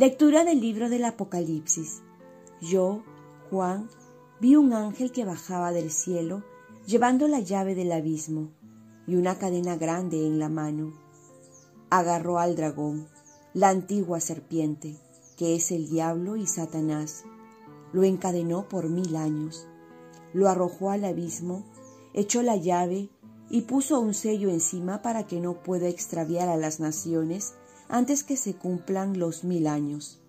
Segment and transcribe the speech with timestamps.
[0.00, 2.00] Lectura del libro del Apocalipsis.
[2.62, 3.02] Yo,
[3.50, 3.90] Juan,
[4.40, 6.42] vi un ángel que bajaba del cielo
[6.86, 8.48] llevando la llave del abismo
[9.06, 10.94] y una cadena grande en la mano.
[11.90, 13.08] Agarró al dragón,
[13.52, 14.96] la antigua serpiente,
[15.36, 17.24] que es el diablo y Satanás.
[17.92, 19.68] Lo encadenó por mil años.
[20.32, 21.66] Lo arrojó al abismo,
[22.14, 23.10] echó la llave
[23.50, 27.52] y puso un sello encima para que no pueda extraviar a las naciones
[27.90, 30.20] antes que se cumplan los mil años.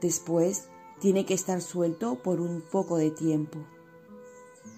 [0.00, 0.68] Después
[1.00, 3.60] tiene que estar suelto por un poco de tiempo.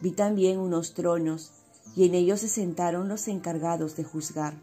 [0.03, 1.53] Vi también unos tronos,
[1.97, 4.61] y en ellos se sentaron los encargados de juzgar.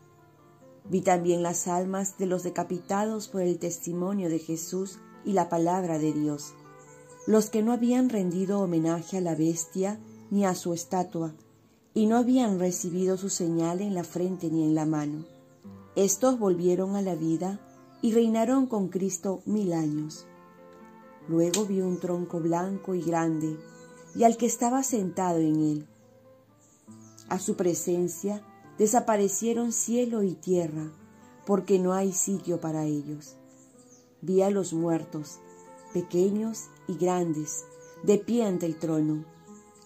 [0.85, 5.97] Vi también las almas de los decapitados por el testimonio de Jesús y la palabra
[5.97, 6.53] de Dios,
[7.25, 11.33] los que no habían rendido homenaje a la bestia ni a su estatua,
[11.95, 15.36] y no habían recibido su señal en la frente ni en la mano
[15.97, 17.59] estos volvieron a la vida
[18.03, 20.27] y reinaron con Cristo mil años.
[21.27, 23.57] Luego vi un tronco blanco y grande
[24.13, 25.87] y al que estaba sentado en él.
[27.29, 28.43] A su presencia
[28.77, 30.91] desaparecieron cielo y tierra,
[31.47, 33.35] porque no hay sitio para ellos.
[34.21, 35.39] Vi a los muertos,
[35.93, 37.65] pequeños y grandes,
[38.03, 39.25] de pie ante el trono.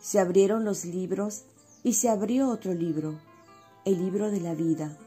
[0.01, 1.43] Se abrieron los libros
[1.83, 3.17] y se abrió otro libro,
[3.85, 4.97] el libro de la vida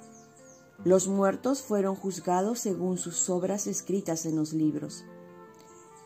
[0.82, 5.04] los muertos fueron juzgados según sus obras escritas en los libros.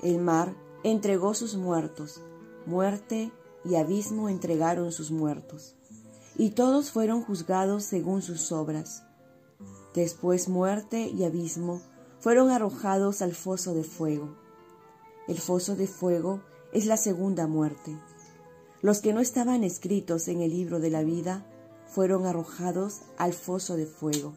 [0.02, 2.20] El mar entregó sus muertos,
[2.66, 3.32] muerte
[3.64, 5.74] y abismo entregaron sus muertos,
[6.36, 9.04] y todos fueron juzgados según sus obras.
[9.94, 11.80] Después muerte y abismo
[12.20, 14.36] fueron arrojados al foso de fuego.
[15.26, 17.98] El foso de fuego es la segunda muerte.
[18.80, 21.44] Los que no estaban escritos en el libro de la vida
[21.86, 24.34] fueron arrojados al foso de fuego.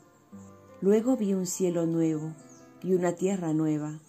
[0.82, 2.34] Luego vi un cielo nuevo
[2.82, 4.00] y una tierra nueva,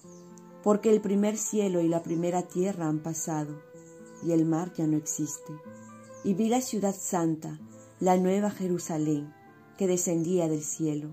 [0.63, 3.61] porque el primer cielo y la primera tierra han pasado,
[4.25, 5.53] y el mar ya no existe.
[6.25, 7.59] Y vi la ciudad santa,
[8.01, 9.35] la nueva Jerusalén,
[9.77, 11.11] que descendía del cielo,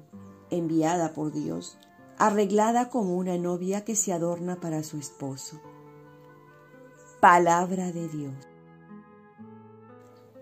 [0.50, 1.78] enviada por Dios,
[2.18, 5.60] arreglada como una novia que se adorna para su esposo.
[7.20, 8.34] Palabra de Dios.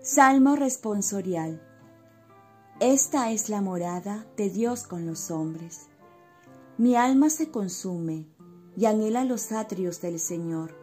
[0.00, 1.67] Salmo responsorial.
[2.80, 5.88] Esta es la morada de Dios con los hombres.
[6.76, 8.28] Mi alma se consume
[8.76, 10.76] y anhela los atrios del Señor.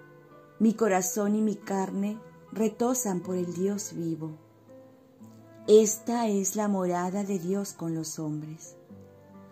[0.59, 2.19] Mi corazón y mi carne
[2.51, 4.37] retosan por el Dios vivo.
[5.69, 8.75] Esta es la morada de Dios con los hombres.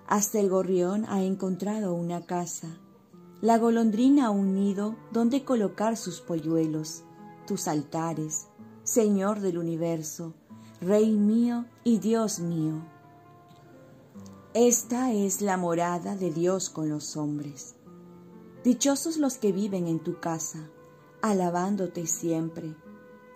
[0.05, 2.67] Hasta el gorrión ha encontrado una casa,
[3.39, 7.05] la golondrina un nido donde colocar sus polluelos,
[7.47, 8.47] tus altares,
[8.83, 10.33] Señor del universo,
[10.83, 12.81] Rey mío y Dios mío.
[14.53, 17.75] Esta es la morada de Dios con los hombres.
[18.65, 20.69] Dichosos los que viven en tu casa,
[21.21, 22.75] alabándote siempre.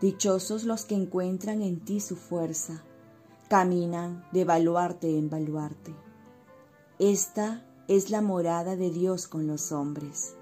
[0.02, 2.84] Dichosos los que encuentran en ti su fuerza,
[3.50, 5.96] caminan de baluarte en baluarte.
[7.00, 10.36] Esta es la morada de Dios con los hombres.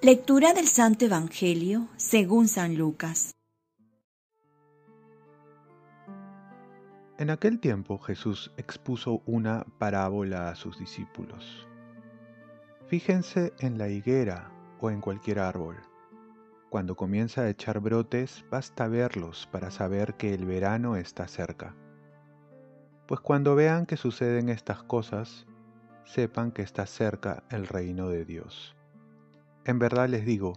[0.00, 3.35] Lectura del Santo Evangelio según San Lucas.
[7.18, 11.66] En aquel tiempo Jesús expuso una parábola a sus discípulos.
[12.88, 14.50] Fíjense en la higuera
[14.80, 15.76] o en cualquier árbol.
[16.68, 21.74] Cuando comienza a echar brotes, basta verlos para saber que el verano está cerca.
[23.06, 25.46] Pues cuando vean que suceden estas cosas,
[26.04, 28.76] sepan que está cerca el reino de Dios.
[29.64, 30.52] En verdad les digo,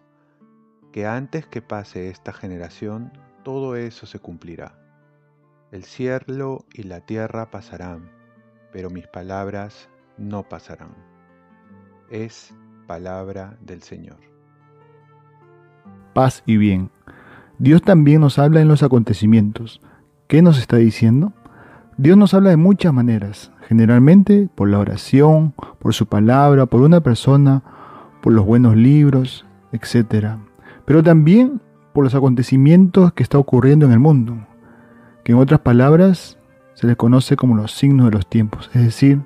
[0.91, 4.88] que antes que pase esta generación, todo eso se cumplirá.
[5.71, 8.09] El cielo y la tierra pasarán,
[8.73, 9.87] pero mis palabras
[10.17, 10.95] no pasarán.
[12.09, 12.55] Es
[12.87, 14.17] palabra del Señor.
[16.15, 16.89] Paz y bien.
[17.59, 19.79] Dios también nos habla en los acontecimientos.
[20.25, 21.33] ¿Qué nos está diciendo?
[21.97, 27.01] Dios nos habla de muchas maneras, generalmente por la oración, por su palabra, por una
[27.01, 27.61] persona,
[28.23, 30.37] por los buenos libros, etc.
[30.85, 31.61] Pero también
[31.93, 34.47] por los acontecimientos que está ocurriendo en el mundo,
[35.31, 36.37] en otras palabras
[36.73, 38.69] se les conoce como los signos de los tiempos.
[38.73, 39.21] Es decir,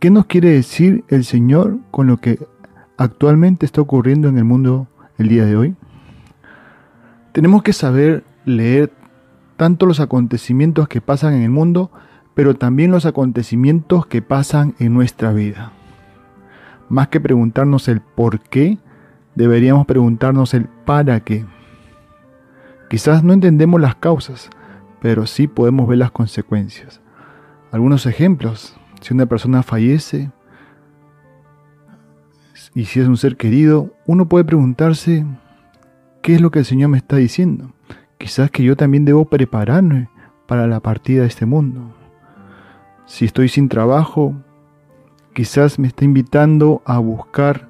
[0.00, 2.38] ¿qué nos quiere decir el Señor con lo que
[2.96, 5.76] actualmente está ocurriendo en el mundo el día de hoy?
[7.32, 8.92] Tenemos que saber leer
[9.56, 11.92] tanto los acontecimientos que pasan en el mundo,
[12.34, 15.72] pero también los acontecimientos que pasan en nuestra vida.
[16.88, 18.78] Más que preguntarnos el por qué,
[19.36, 21.44] deberíamos preguntarnos el para qué.
[22.90, 24.50] Quizás no entendemos las causas,
[25.00, 27.00] pero sí podemos ver las consecuencias.
[27.70, 28.76] Algunos ejemplos.
[29.00, 30.32] si una persona fallece
[32.74, 35.24] y si es un ser querido, uno puede preguntarse
[36.20, 37.70] qué es lo que el Señor me está diciendo.
[38.18, 40.10] Quizás que yo también debo prepararme
[40.48, 41.94] para la partida de este mundo.
[43.06, 44.34] Si estoy sin trabajo,
[45.32, 47.68] quizás me está invitando a buscar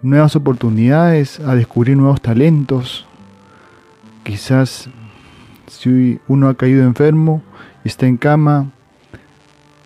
[0.00, 3.06] nuevas oportunidades, a descubrir nuevos talentos.
[4.26, 4.90] Quizás
[5.68, 7.42] si uno ha caído enfermo
[7.84, 8.72] y está en cama,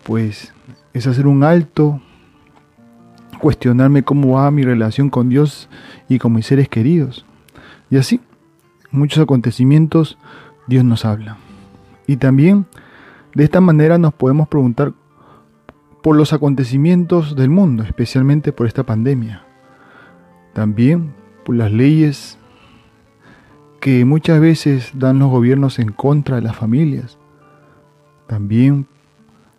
[0.01, 0.51] pues
[0.93, 2.01] es hacer un alto,
[3.39, 5.69] cuestionarme cómo va mi relación con Dios
[6.09, 7.23] y con mis seres queridos.
[7.91, 8.19] Y así,
[8.89, 10.17] muchos acontecimientos,
[10.65, 11.37] Dios nos habla.
[12.07, 12.65] Y también
[13.35, 14.93] de esta manera nos podemos preguntar
[16.01, 19.43] por los acontecimientos del mundo, especialmente por esta pandemia.
[20.53, 21.13] También
[21.45, 22.39] por las leyes
[23.81, 27.17] que muchas veces dan los gobiernos en contra de las familias.
[28.27, 28.85] También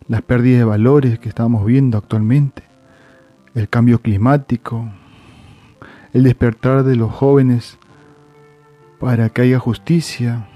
[0.07, 2.63] las pérdidas de valores que estamos viendo actualmente.
[3.53, 4.89] El cambio climático.
[6.13, 7.77] El despertar de los jóvenes
[8.97, 10.47] para que haya justicia.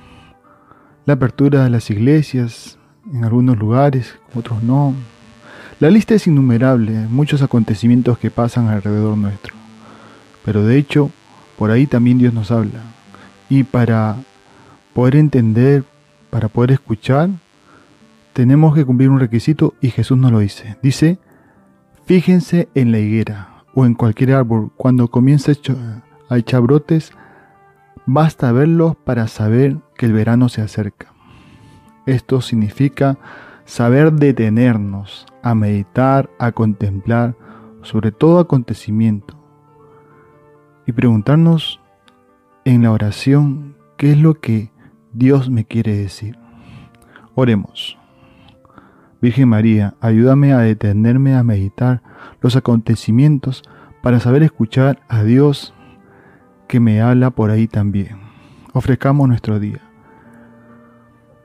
[1.06, 2.80] La apertura de las iglesias
[3.14, 4.94] en algunos lugares, otros no.
[5.82, 9.54] La lista es innumerable, muchos acontecimientos que pasan alrededor nuestro.
[10.46, 11.12] Pero de hecho,
[11.58, 12.97] por ahí también Dios nos habla.
[13.50, 14.18] Y para
[14.94, 15.84] poder entender,
[16.30, 17.30] para poder escuchar,
[18.34, 20.78] tenemos que cumplir un requisito y Jesús nos lo dice.
[20.82, 21.20] Dice,
[22.06, 25.52] fíjense en la higuera o en cualquier árbol, cuando comienza
[26.30, 27.12] a echar brotes,
[28.06, 31.14] basta verlos para saber que el verano se acerca.
[32.06, 33.18] Esto significa
[33.66, 37.36] saber detenernos, a meditar, a contemplar
[37.84, 39.38] sobre todo acontecimiento
[40.86, 41.80] y preguntarnos
[42.68, 44.74] en la oración qué es lo que
[45.14, 46.38] Dios me quiere decir.
[47.34, 47.98] Oremos.
[49.22, 52.02] Virgen María, ayúdame a detenerme a meditar
[52.42, 53.64] los acontecimientos
[54.04, 55.74] para saber escuchar a Dios
[56.68, 58.18] que me habla por ahí también.
[58.74, 59.80] Ofrezcamos nuestro día.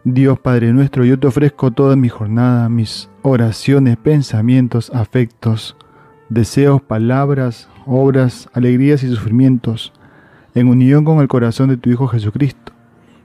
[0.03, 5.77] Dios Padre nuestro, yo te ofrezco toda mi jornada, mis oraciones, pensamientos, afectos,
[6.31, 9.93] deseos, palabras, obras, alegrías y sufrimientos,
[10.55, 12.73] en unión con el corazón de tu Hijo Jesucristo,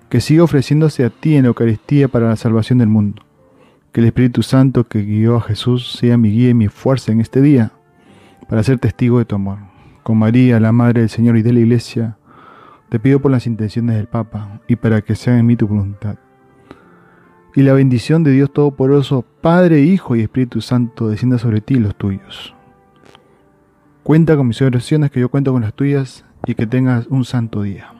[0.09, 3.23] que siga ofreciéndose a ti en la Eucaristía para la salvación del mundo.
[3.91, 7.19] Que el Espíritu Santo que guió a Jesús sea mi guía y mi fuerza en
[7.19, 7.71] este día,
[8.47, 9.59] para ser testigo de tu amor.
[10.03, 12.17] Con María, la Madre del Señor y de la Iglesia,
[12.89, 16.17] te pido por las intenciones del Papa y para que sea en mí tu voluntad.
[17.55, 21.79] Y la bendición de Dios Todopoderoso, Padre, Hijo y Espíritu Santo, descienda sobre ti y
[21.79, 22.53] los tuyos.
[24.03, 27.61] Cuenta con mis oraciones, que yo cuento con las tuyas y que tengas un santo
[27.61, 27.96] día.